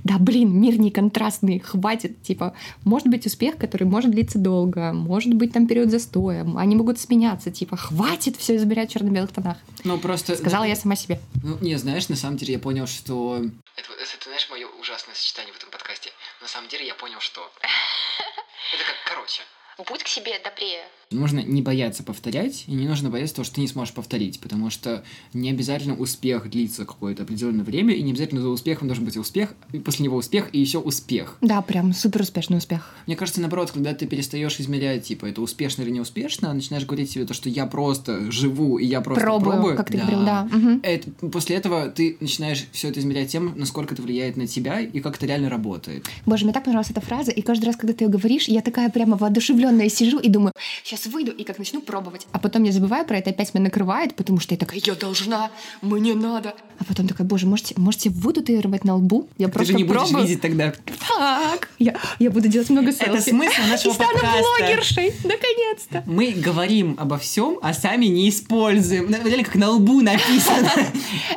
Да 0.04 0.18
блин, 0.20 0.60
мир 0.60 0.78
не 0.80 0.92
контрастный, 0.92 1.60
хватит. 1.60 2.22
Типа, 2.22 2.56
может 2.84 3.08
быть 3.08 3.26
успех, 3.26 3.58
который 3.58 3.86
может 3.86 4.12
длиться 4.12 4.38
долго, 4.38 4.94
может 4.94 5.34
быть 5.34 5.54
там 5.54 5.68
период 5.68 5.90
застоя, 5.90 6.46
они 6.58 6.76
могут 6.76 7.00
сменяться. 7.00 7.50
Типа, 7.50 7.76
хватит 7.76 8.36
все 8.38 8.56
измерять 8.58 8.90
в 8.90 8.94
черно-белых 8.94 9.32
тонах. 9.32 9.58
Ну, 9.84 9.98
просто... 9.98 10.36
Сказала 10.36 10.66
я 10.66 10.76
сама 10.76 10.96
себе. 10.96 11.20
Ну, 11.44 11.58
не, 11.60 11.76
знаешь, 11.78 12.10
на 12.10 12.16
самом 12.16 12.38
деле 12.38 12.54
я 12.54 12.60
понял, 12.60 12.88
что... 12.88 13.38
Это, 13.38 13.90
вот- 13.90 13.98
это, 14.00 14.26
знаешь, 14.26 14.48
мое 14.52 14.68
ужасное 14.80 15.16
сочетание 15.16 15.54
в 15.54 15.58
этом 15.58 15.72
подкасте. 15.72 16.12
На 16.42 16.48
самом 16.48 16.70
деле 16.70 16.86
я 16.86 16.94
понял, 16.94 17.20
что... 17.20 17.42
Это 18.74 18.84
как, 18.84 18.96
короче, 19.16 19.42
Будь 19.78 20.04
к 20.04 20.08
себе 20.08 20.40
добрее. 20.40 20.86
Нужно 21.16 21.40
не 21.40 21.62
бояться 21.62 22.04
повторять, 22.04 22.66
и 22.68 22.74
не 22.74 22.88
нужно 22.88 23.10
бояться 23.10 23.36
того, 23.36 23.46
что 23.46 23.56
ты 23.56 23.62
не 23.62 23.68
сможешь 23.68 23.94
повторить, 23.94 24.40
потому 24.40 24.70
что 24.70 25.04
не 25.34 25.50
обязательно 25.50 25.96
успех 25.96 26.50
длится 26.50 26.86
какое-то 26.86 27.24
определенное 27.24 27.64
время, 27.66 27.94
и 27.94 28.02
не 28.02 28.12
обязательно 28.12 28.42
за 28.42 28.50
успехом 28.50 28.88
должен 28.88 29.06
быть 29.06 29.18
успех, 29.18 29.54
и 29.72 29.80
после 29.80 30.06
него 30.06 30.18
успех, 30.18 30.50
и 30.52 30.60
еще 30.60 30.80
успех. 30.80 31.38
Да, 31.42 31.62
прям 31.62 31.94
супер 31.94 32.22
успешный 32.22 32.58
успех. 32.58 32.94
Мне 33.08 33.16
кажется, 33.16 33.42
наоборот, 33.42 33.72
когда 33.72 33.94
ты 33.94 34.06
перестаешь 34.06 34.60
измерять, 34.60 35.04
типа, 35.06 35.26
это 35.26 35.42
успешно 35.42 35.84
или 35.84 35.92
не 35.92 36.02
успешно, 36.02 36.52
а 36.52 36.54
начинаешь 36.54 36.86
говорить 36.86 37.12
себе 37.12 37.26
то, 37.26 37.34
что 37.34 37.50
я 37.50 37.66
просто 37.66 38.32
живу, 38.32 38.78
и 38.78 38.86
я 38.86 39.02
просто 39.02 39.24
Пробую, 39.24 39.52
пробую. 39.54 39.78
как 39.78 39.90
ты 39.90 39.98
говорил, 39.98 40.26
да. 40.26 40.48
Это, 40.84 41.10
после 41.28 41.56
этого 41.56 41.88
ты 41.88 42.18
начинаешь 42.20 42.66
все 42.72 42.90
это 42.90 43.00
измерять 43.00 43.30
тем, 43.30 43.54
насколько 43.56 43.94
это 43.94 44.04
влияет 44.04 44.38
на 44.38 44.48
тебя 44.48 44.80
и 44.80 45.00
как 45.00 45.16
это 45.18 45.26
реально 45.26 45.50
работает. 45.50 46.06
Боже, 46.26 46.46
мне 46.46 46.54
так 46.54 46.64
понравилась 46.64 46.92
эта 46.92 47.02
фраза, 47.02 47.32
и 47.32 47.42
каждый 47.42 47.66
раз, 47.66 47.76
когда 47.76 47.94
ты 47.94 48.06
ее 48.06 48.10
говоришь, 48.10 48.48
я 48.48 48.62
такая 48.62 48.90
прямо 48.90 49.18
воодушевленная 49.18 49.90
сижу 49.90 50.20
и 50.20 50.30
думаю, 50.30 50.52
сейчас 50.84 51.05
выйду 51.08 51.32
и 51.32 51.44
как 51.44 51.60
начну 51.60 51.82
пробовать. 51.82 52.28
А 52.32 52.40
потом 52.40 52.64
я 52.64 52.72
забываю 52.72 53.06
про 53.06 53.18
это, 53.18 53.30
опять 53.30 53.54
меня 53.54 53.66
накрывает, 53.66 54.16
потому 54.16 54.40
что 54.40 54.54
я 54.54 54.58
такая, 54.58 54.80
я 54.84 54.96
должна, 54.96 55.52
мне 55.82 56.14
надо. 56.14 56.54
А 56.80 56.84
потом 56.84 57.08
такая, 57.08 57.26
боже, 57.28 57.46
можете, 57.48 57.74
можете 57.78 58.10
вы 58.10 58.34
татуировать 58.34 58.84
на 58.84 58.96
лбу? 58.96 59.28
Я 59.38 59.48
просто 59.48 59.74
ты 59.74 59.78
же 59.78 59.78
не 59.78 59.84
будешь 59.84 60.02
пробую. 60.02 60.24
видеть 60.26 60.42
тогда. 60.42 60.74
Так, 61.08 61.70
я, 61.80 61.96
я 62.20 62.32
буду 62.32 62.48
делать 62.48 62.70
много 62.70 62.92
селфи. 62.92 63.10
Это 63.10 63.22
смысл 63.22 63.62
нашего 63.70 63.92
и 63.92 63.96
стану 63.96 64.12
подкаста. 64.14 64.44
блогершей, 64.60 65.14
наконец-то. 65.76 66.04
Мы 66.06 66.32
говорим 66.32 66.96
обо 67.00 67.18
всем, 67.18 67.58
а 67.62 67.74
сами 67.74 68.06
не 68.06 68.30
используем. 68.30 69.10
На- 69.12 69.24
Реально, 69.24 69.44
как 69.44 69.56
на 69.56 69.70
лбу 69.72 70.02
написано. 70.02 70.70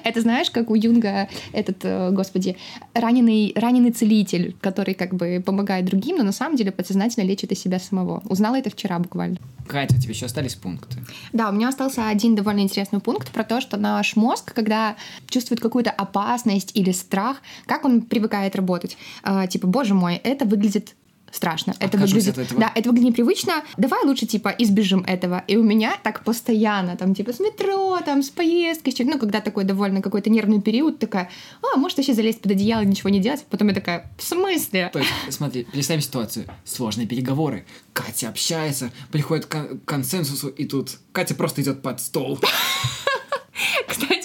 Это 0.05 0.21
знаешь, 0.21 0.51
как 0.51 0.71
у 0.71 0.75
Юнга 0.75 1.29
этот, 1.53 1.79
э, 1.85 2.11
господи, 2.13 2.57
раненый, 2.95 3.53
раненый 3.55 3.91
целитель, 3.91 4.57
который 4.61 4.95
как 4.95 5.15
бы 5.15 5.43
помогает 5.45 5.85
другим, 5.85 6.17
но 6.19 6.25
на 6.25 6.33
самом 6.33 6.57
деле 6.57 6.73
подсознательно 6.73 7.25
лечит 7.25 7.53
и 7.53 7.55
себя 7.55 7.79
самого. 7.79 8.23
Узнала 8.29 8.57
это 8.57 8.71
вчера 8.71 8.99
буквально. 8.99 9.39
Катя, 9.67 9.97
у 9.97 10.01
тебя 10.01 10.13
еще 10.13 10.27
остались 10.27 10.55
пункты. 10.55 10.99
Да, 11.33 11.51
у 11.51 11.53
меня 11.53 11.69
остался 11.69 12.09
один 12.09 12.35
довольно 12.35 12.61
интересный 12.61 13.01
пункт 13.01 13.31
про 13.31 13.45
то, 13.45 13.61
что 13.61 13.77
наш 13.77 14.17
мозг, 14.17 14.55
когда 14.55 14.97
чувствует 15.29 15.61
какую-то 15.61 15.91
опасность 15.91 16.71
или 16.75 16.93
страх, 16.93 17.43
как 17.67 17.85
он 17.85 18.03
привыкает 18.03 18.57
работать. 18.57 18.97
А, 19.23 19.47
типа, 19.47 19.67
боже 19.67 19.95
мой, 19.95 20.17
это 20.17 20.45
выглядит 20.47 20.95
страшно. 21.31 21.75
Это 21.81 21.99
выглядит, 21.99 22.39
этого. 22.39 22.61
да, 22.61 22.73
это 22.75 22.89
выглядит 22.91 23.11
непривычно. 23.11 23.63
Давай 23.77 24.05
лучше 24.05 24.27
типа 24.27 24.49
избежим 24.59 25.05
этого. 25.07 25.45
И 25.47 25.57
у 25.57 25.63
меня 25.63 25.97
так 26.03 26.25
постоянно, 26.25 26.97
там 26.97 27.15
типа 27.15 27.33
с 27.33 27.41
метро, 27.41 27.99
там 28.05 28.23
с 28.23 28.31
поездкой, 28.31 28.93
с 28.93 28.97
чем- 28.97 29.09
ну 29.09 29.19
когда 29.19 29.41
такой 29.41 29.65
довольно 29.65 30.03
какой-то 30.03 30.31
нервный 30.31 30.61
период, 30.61 30.99
такая, 30.99 31.31
а 31.63 31.77
может 31.79 31.99
вообще 31.99 32.15
залезть 32.15 32.41
под 32.41 32.53
одеяло 32.53 32.83
и 32.83 32.87
ничего 32.87 33.11
не 33.11 33.21
делать. 33.21 33.45
Потом 33.51 33.69
я 33.69 33.75
такая, 33.75 34.11
в 34.19 34.23
смысле? 34.23 34.91
То 34.93 34.99
есть, 35.01 35.11
смотри, 35.31 35.65
представим 35.65 36.03
ситуацию. 36.03 36.47
Сложные 36.65 37.07
переговоры. 37.07 37.67
Катя 37.93 38.29
общается, 38.29 38.91
приходит 39.11 39.47
к 39.47 39.51
кон- 39.53 39.81
консенсусу, 39.85 40.49
и 40.49 40.65
тут 40.65 40.99
Катя 41.13 41.35
просто 41.35 41.63
идет 41.63 41.83
под 41.83 42.01
стол. 42.01 42.39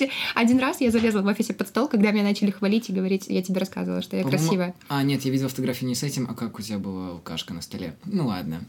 Кстати, 0.07 0.11
один 0.35 0.59
раз 0.59 0.81
я 0.81 0.91
залезла 0.91 1.21
в 1.21 1.25
офисе 1.27 1.53
под 1.53 1.67
стол, 1.67 1.87
когда 1.87 2.11
меня 2.11 2.23
начали 2.23 2.51
хвалить 2.51 2.89
и 2.89 2.93
говорить, 2.93 3.25
я 3.27 3.41
тебе 3.41 3.59
рассказывала, 3.59 4.01
что 4.01 4.17
я 4.17 4.23
красивая. 4.23 4.73
А, 4.89 5.03
нет, 5.03 5.21
я 5.23 5.31
видел 5.31 5.47
фотографию 5.49 5.87
не 5.89 5.95
с 5.95 6.03
этим, 6.03 6.27
а 6.29 6.33
как 6.33 6.59
у 6.59 6.61
тебя 6.61 6.77
была 6.79 7.09
алкашка 7.09 7.53
на 7.53 7.61
столе. 7.61 7.95
Ну 8.05 8.27
ладно. 8.27 8.59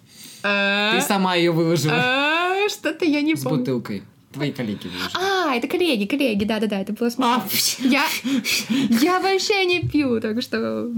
Ты 0.43 0.49
А, 0.49 1.01
сама 1.07 1.35
ее 1.35 1.51
выложила. 1.53 1.95
а, 1.97 2.69
Что-то 2.69 3.05
я 3.05 3.21
не 3.23 3.35
С 3.37 3.43
помню. 3.43 3.59
бутылкой. 3.59 4.03
Твои 4.33 4.51
коллеги 4.53 4.89
выложили. 4.89 5.17
А, 5.17 5.55
это 5.55 5.69
коллеги, 5.69 6.07
коллеги, 6.07 6.45
да-да-да, 6.45 6.81
это 6.81 6.93
было 6.93 7.09
смешно. 7.09 7.35
А. 7.37 7.47
Я, 7.87 8.05
я 9.01 9.21
вообще 9.21 9.65
не 9.67 9.81
пью, 9.81 10.21
так 10.21 10.43
что... 10.43 10.91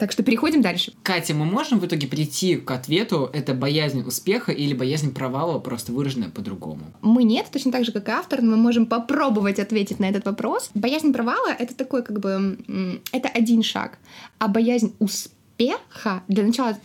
Так 0.00 0.12
что 0.12 0.22
переходим 0.22 0.62
дальше. 0.62 0.94
Катя, 1.02 1.34
мы 1.34 1.44
можем 1.44 1.78
в 1.78 1.84
итоге 1.84 2.06
прийти 2.06 2.56
к 2.56 2.70
ответу, 2.70 3.28
это 3.34 3.52
боязнь 3.52 4.00
успеха 4.00 4.50
или 4.50 4.72
боязнь 4.72 5.12
провала, 5.12 5.58
просто 5.58 5.92
выраженная 5.92 6.30
по-другому? 6.30 6.80
Мы 7.02 7.22
нет, 7.22 7.48
точно 7.52 7.70
так 7.70 7.84
же, 7.84 7.92
как 7.92 8.08
и 8.08 8.10
автор, 8.10 8.40
но 8.40 8.52
мы 8.52 8.56
можем 8.56 8.86
попробовать 8.86 9.58
ответить 9.58 10.00
на 10.00 10.06
этот 10.08 10.24
вопрос. 10.24 10.70
Боязнь 10.72 11.12
провала— 11.12 11.50
это 11.58 11.74
такой, 11.74 12.02
как 12.02 12.18
бы, 12.18 12.58
это 13.12 13.28
один 13.28 13.62
шаг. 13.62 13.98
А 14.38 14.48
боязнь 14.48 14.94
успеха, 15.00 16.22
для 16.28 16.44
начала, 16.44 16.78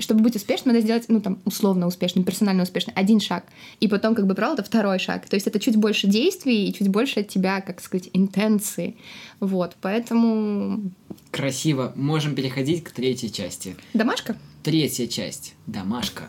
чтобы 0.00 0.22
быть 0.22 0.36
успешным, 0.36 0.74
надо 0.74 0.84
сделать, 0.84 1.04
ну, 1.08 1.20
там, 1.20 1.38
условно 1.44 1.86
успешным, 1.86 2.24
персонально 2.24 2.62
успешным, 2.62 2.94
один 2.96 3.20
шаг. 3.20 3.44
И 3.80 3.88
потом, 3.88 4.14
как 4.14 4.26
бы, 4.26 4.34
провал— 4.34 4.54
это 4.58 4.64
второй 4.64 4.98
шаг. 4.98 5.28
То 5.28 5.36
есть 5.36 5.46
это 5.46 5.60
чуть 5.60 5.76
больше 5.76 6.06
действий 6.06 6.68
и 6.68 6.74
чуть 6.74 6.88
больше 6.88 7.20
от 7.20 7.28
тебя, 7.28 7.60
как 7.60 7.80
сказать, 7.80 8.10
интенции. 8.12 8.96
Вот, 9.40 9.76
поэтому... 9.80 10.90
Красиво. 11.30 11.92
Можем 11.96 12.34
переходить 12.34 12.84
к 12.84 12.90
третьей 12.90 13.32
части. 13.32 13.76
Домашка? 13.94 14.36
Третья 14.62 15.06
часть. 15.06 15.54
Домашка. 15.66 16.24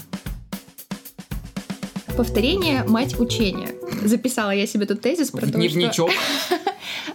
Повторение— 2.15 2.83
мать 2.87 3.19
учения. 3.19 3.69
Записала 4.03 4.51
я 4.51 4.67
себе 4.67 4.85
тут 4.85 5.01
тезис 5.01 5.31
про 5.31 5.39
В 5.39 5.41
то, 5.41 5.47
что... 5.47 5.57
дневничок. 5.57 6.11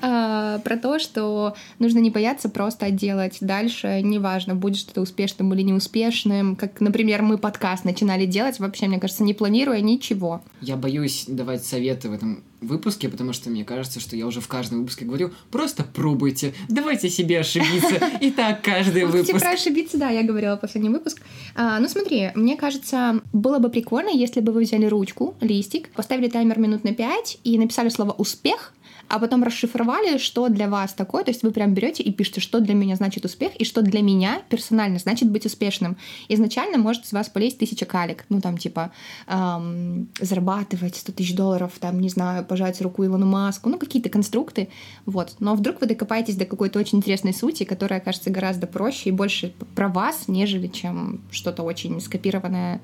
про 0.00 0.76
то, 0.80 0.98
что 0.98 1.54
нужно 1.78 1.98
не 1.98 2.10
бояться 2.10 2.48
просто 2.48 2.90
делать 2.90 3.38
дальше, 3.40 4.00
неважно, 4.02 4.54
будешь 4.54 4.84
ты 4.84 5.00
успешным 5.00 5.52
или 5.54 5.62
неуспешным. 5.62 6.56
Как, 6.56 6.80
например, 6.80 7.22
мы 7.22 7.38
подкаст 7.38 7.84
начинали 7.84 8.26
делать, 8.26 8.58
вообще, 8.58 8.86
мне 8.86 8.98
кажется, 8.98 9.22
не 9.22 9.34
планируя 9.34 9.80
ничего. 9.80 10.42
Я 10.60 10.76
боюсь 10.76 11.24
давать 11.28 11.64
советы 11.64 12.08
в 12.08 12.12
этом 12.12 12.42
выпуске, 12.60 13.08
потому 13.08 13.32
что 13.32 13.50
мне 13.50 13.64
кажется, 13.64 14.00
что 14.00 14.16
я 14.16 14.26
уже 14.26 14.40
в 14.40 14.48
каждом 14.48 14.80
выпуске 14.80 15.04
говорю, 15.04 15.30
просто 15.50 15.84
пробуйте, 15.84 16.54
давайте 16.68 17.08
себе 17.10 17.40
ошибиться. 17.40 18.00
И 18.20 18.30
так 18.30 18.62
каждый 18.62 19.04
Вот, 19.04 19.12
кстати, 19.12 19.26
выпуск. 19.28 19.44
про 19.44 19.52
ошибиться, 19.52 19.98
да, 19.98 20.10
я 20.10 20.22
говорила 20.22 20.56
в 20.56 20.60
последний 20.60 20.90
выпуск. 20.90 21.20
А, 21.54 21.78
ну, 21.78 21.88
смотри, 21.88 22.30
мне 22.34 22.56
кажется, 22.56 23.20
было 23.32 23.58
бы 23.58 23.68
прикольно, 23.68 24.10
если 24.10 24.40
бы 24.40 24.52
вы 24.52 24.62
взяли 24.62 24.86
ручку, 24.86 25.34
листик, 25.40 25.88
поставили 25.90 26.28
таймер 26.28 26.58
минут 26.58 26.84
на 26.84 26.94
5 26.94 27.38
и 27.44 27.58
написали 27.58 27.88
слово 27.88 28.12
«успех», 28.12 28.72
а 29.08 29.18
потом 29.18 29.42
расшифровали, 29.42 30.18
что 30.18 30.48
для 30.48 30.68
вас 30.68 30.92
такое. 30.92 31.25
То 31.25 31.30
есть 31.30 31.42
вы 31.42 31.50
прям 31.50 31.75
берете 31.75 32.02
и 32.02 32.12
пишете, 32.12 32.40
что 32.40 32.60
для 32.60 32.75
меня 32.75 32.96
значит 32.96 33.25
успех 33.25 33.54
и 33.56 33.64
что 33.64 33.82
для 33.82 34.02
меня 34.02 34.42
персонально 34.48 34.98
значит 34.98 35.30
быть 35.30 35.46
успешным. 35.46 35.96
Изначально 36.28 36.78
может 36.78 37.06
с 37.06 37.12
вас 37.12 37.28
полезть 37.28 37.58
тысяча 37.58 37.86
калик. 37.86 38.25
Ну, 38.28 38.40
там, 38.40 38.58
типа, 38.58 38.92
эм, 39.26 40.08
зарабатывать 40.20 40.96
100 40.96 41.12
тысяч 41.12 41.34
долларов, 41.34 41.72
там, 41.80 42.00
не 42.00 42.08
знаю, 42.08 42.44
пожать 42.44 42.80
руку 42.80 43.04
Илону 43.04 43.26
Маску, 43.26 43.68
ну, 43.68 43.78
какие-то 43.78 44.08
конструкты. 44.08 44.68
Вот. 45.04 45.36
Но 45.40 45.54
вдруг 45.54 45.80
вы 45.80 45.86
докопаетесь 45.86 46.36
до 46.36 46.44
какой-то 46.44 46.78
очень 46.78 46.98
интересной 46.98 47.34
сути, 47.34 47.64
которая 47.64 48.00
кажется 48.00 48.30
гораздо 48.30 48.66
проще 48.66 49.10
и 49.10 49.12
больше 49.12 49.54
про 49.75 49.88
вас, 49.88 50.25
нежели 50.28 50.68
чем 50.68 51.20
что-то 51.30 51.62
очень 51.62 52.00
скопированное 52.00 52.80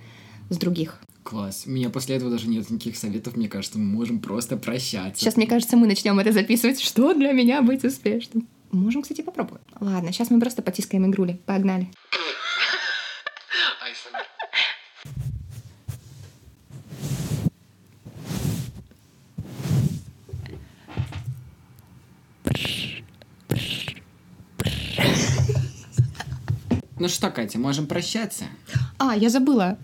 с 0.50 0.56
других. 0.56 0.98
Класс. 1.22 1.64
У 1.66 1.70
меня 1.70 1.88
после 1.88 2.16
этого 2.16 2.30
даже 2.30 2.48
нет 2.48 2.68
никаких 2.68 2.96
советов. 2.96 3.36
Мне 3.36 3.48
кажется, 3.48 3.78
мы 3.78 3.84
можем 3.84 4.18
просто 4.18 4.56
прощаться. 4.56 5.20
Сейчас, 5.20 5.36
мне 5.36 5.46
кажется, 5.46 5.76
мы 5.76 5.86
начнем 5.86 6.18
это 6.18 6.32
записывать. 6.32 6.80
Что 6.82 7.14
для 7.14 7.32
меня 7.32 7.62
быть 7.62 7.84
успешным? 7.84 8.48
Можем, 8.72 9.02
кстати, 9.02 9.20
попробовать. 9.22 9.62
Ладно, 9.80 10.12
сейчас 10.12 10.30
мы 10.30 10.40
просто 10.40 10.62
потискаем 10.62 11.06
игрули. 11.06 11.40
Погнали. 11.46 11.88
Ну 27.02 27.08
что, 27.08 27.30
Катя, 27.30 27.58
можем 27.58 27.88
прощаться? 27.88 28.44
А, 29.04 29.16
я 29.16 29.28
забыла. 29.30 29.76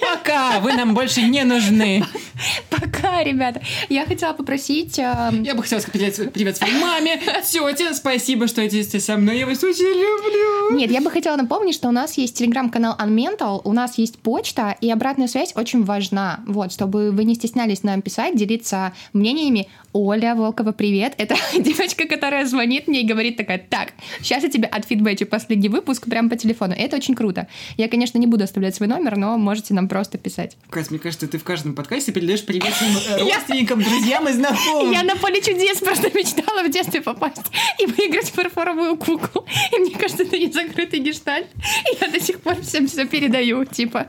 Пока! 0.00 0.60
Вы 0.60 0.72
нам 0.74 0.94
больше 0.94 1.22
не 1.22 1.42
нужны. 1.44 2.04
Пока, 3.06 3.22
ребята. 3.22 3.62
Я 3.88 4.04
хотела 4.04 4.32
попросить... 4.32 4.98
эм, 4.98 5.42
Я 5.42 5.54
бы 5.54 5.62
хотела 5.62 5.80
сказать 5.80 6.32
привет, 6.32 6.56
своей 6.56 6.74
маме, 6.74 7.20
тете. 7.44 7.94
Спасибо, 7.94 8.48
что 8.48 8.66
идете 8.66 8.98
со 9.00 9.16
мной. 9.16 9.38
Я 9.38 9.46
вас 9.46 9.62
очень 9.62 9.84
люблю. 9.84 10.76
Нет, 10.76 10.90
я 10.90 11.00
бы 11.00 11.10
хотела 11.10 11.36
напомнить, 11.36 11.74
что 11.74 11.88
у 11.88 11.92
нас 11.92 12.18
есть 12.18 12.36
телеграм-канал 12.36 12.96
Unmental, 12.98 13.60
у 13.64 13.72
нас 13.72 13.98
есть 13.98 14.18
почта, 14.18 14.76
и 14.80 14.90
обратная 14.90 15.28
связь 15.28 15.52
очень 15.54 15.84
важна. 15.84 16.40
Вот, 16.46 16.72
чтобы 16.72 17.12
вы 17.12 17.24
не 17.24 17.34
стеснялись 17.36 17.82
нам 17.84 18.02
писать, 18.02 18.36
делиться 18.36 18.92
мнениями. 19.12 19.68
Оля 19.92 20.34
Волкова, 20.34 20.72
привет. 20.72 21.14
Это 21.16 21.36
девочка, 21.58 22.06
которая 22.06 22.44
звонит 22.44 22.86
мне 22.88 23.02
и 23.02 23.06
говорит 23.06 23.36
такая, 23.36 23.58
так, 23.58 23.92
сейчас 24.20 24.42
я 24.42 24.50
тебе 24.50 24.66
отфидбэчу 24.66 25.26
последний 25.26 25.68
выпуск 25.70 26.06
прямо 26.06 26.28
по 26.28 26.36
телефону. 26.36 26.74
Это 26.76 26.96
очень 26.96 27.14
круто. 27.14 27.46
Я, 27.78 27.88
конечно, 27.88 28.18
не 28.18 28.26
буду 28.26 28.44
оставлять 28.44 28.74
свой 28.74 28.88
номер, 28.88 29.16
но 29.16 29.38
можете 29.38 29.72
нам 29.72 29.88
просто 29.88 30.18
писать. 30.18 30.56
Катя, 30.68 30.88
мне 30.90 30.98
кажется, 30.98 31.26
ты 31.28 31.38
в 31.38 31.44
каждом 31.44 31.74
подкасте 31.74 32.12
передаешь 32.12 32.44
привет 32.44 32.74
своим 32.74 32.95
э, 32.95 32.95
родственникам, 33.18 33.82
друзьям 33.82 34.28
и 34.28 34.32
знакомым. 34.32 34.92
Я 34.92 35.02
на 35.02 35.16
поле 35.16 35.40
чудес 35.40 35.78
просто 35.78 36.10
мечтала 36.16 36.62
в 36.62 36.70
детстве 36.70 37.00
попасть 37.00 37.46
и 37.78 37.86
выиграть 37.86 38.30
фарфоровую 38.30 38.96
куклу. 38.96 39.46
И 39.72 39.78
мне 39.78 39.94
кажется, 39.94 40.24
это 40.24 40.38
не 40.38 40.50
закрытый 40.50 41.00
гештальт. 41.00 41.46
И 41.92 41.96
я 42.00 42.08
до 42.08 42.20
сих 42.20 42.40
пор 42.40 42.60
всем 42.62 42.88
все 42.88 43.06
передаю. 43.06 43.64
Типа, 43.64 44.08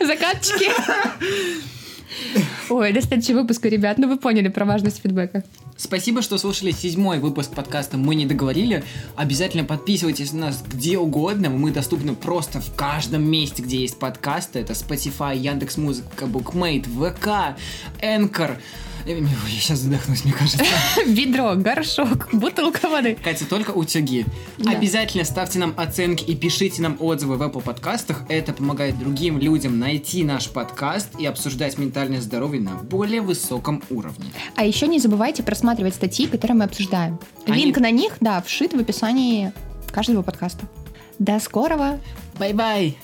закатчики. 0.00 0.70
Ой, 2.70 2.92
до 2.92 3.00
следующего 3.00 3.40
выпуска, 3.40 3.68
ребят. 3.68 3.98
Ну, 3.98 4.08
вы 4.08 4.16
поняли 4.16 4.48
про 4.48 4.64
важность 4.64 5.00
фидбэка. 5.02 5.44
Спасибо, 5.76 6.22
что 6.22 6.36
слушали 6.38 6.72
седьмой 6.72 7.20
выпуск 7.20 7.54
подкаста 7.54 7.96
«Мы 7.96 8.14
не 8.14 8.26
договорили». 8.26 8.84
Обязательно 9.16 9.64
подписывайтесь 9.64 10.32
на 10.32 10.46
нас 10.46 10.62
где 10.68 10.98
угодно. 10.98 11.48
Мы 11.48 11.70
доступны 11.70 12.14
просто 12.14 12.60
в 12.60 12.74
каждом 12.74 13.28
месте, 13.30 13.62
где 13.62 13.78
есть 13.78 13.98
подкасты. 13.98 14.58
Это 14.58 14.74
Spotify, 14.74 15.36
Яндекс.Музыка, 15.36 16.26
Букмейт, 16.26 16.86
ВК, 16.86 17.56
Я 19.06 19.16
сейчас 19.60 19.78
задохнусь, 19.80 20.24
мне 20.24 20.32
кажется. 20.32 20.64
Ведро, 21.06 21.54
горшок, 21.56 22.28
бутылка 22.32 22.88
воды. 22.88 23.16
Катя, 23.22 23.44
только 23.46 23.70
утюги. 23.70 24.26
Да. 24.58 24.72
Обязательно 24.72 25.24
ставьте 25.24 25.58
нам 25.58 25.74
оценки 25.76 26.24
и 26.24 26.34
пишите 26.36 26.82
нам 26.82 26.96
отзывы 27.00 27.36
в 27.36 27.42
Apple 27.42 27.62
подкастах. 27.62 28.22
Это 28.28 28.52
помогает 28.52 28.98
другим 28.98 29.38
людям 29.38 29.78
найти 29.78 30.22
наш 30.24 30.48
подкаст 30.50 31.08
и 31.18 31.26
обсуждать 31.26 31.78
ментальное 31.78 32.20
здоровье 32.20 32.60
на 32.60 32.74
более 32.74 33.20
высоком 33.20 33.82
уровне. 33.90 34.26
А 34.56 34.64
еще 34.64 34.86
не 34.86 34.98
забывайте 34.98 35.42
просматривать 35.42 35.94
статьи, 35.94 36.26
которые 36.26 36.56
мы 36.56 36.64
обсуждаем. 36.64 37.18
Они- 37.46 37.64
link 37.64 37.78
на 37.78 37.90
них, 37.90 38.16
да, 38.20 38.40
вшит 38.42 38.72
в 38.72 38.78
описании 38.78 39.52
каждого 39.90 40.22
подкаста. 40.22 40.66
До 41.18 41.38
скорого! 41.40 42.00
Bye-bye! 42.38 42.96